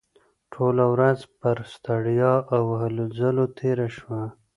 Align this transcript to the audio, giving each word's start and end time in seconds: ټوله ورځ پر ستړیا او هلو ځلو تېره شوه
ټوله 0.53 0.85
ورځ 0.93 1.19
پر 1.39 1.57
ستړیا 1.73 2.33
او 2.55 2.63
هلو 2.81 3.05
ځلو 3.19 3.45
تېره 3.57 3.87
شوه 3.97 4.21